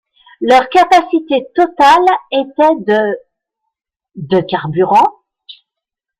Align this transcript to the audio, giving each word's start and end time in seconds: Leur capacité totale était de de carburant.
Leur 0.39 0.67
capacité 0.69 1.45
totale 1.53 2.07
était 2.31 2.75
de 2.87 3.17
de 4.15 4.39
carburant. 4.41 5.13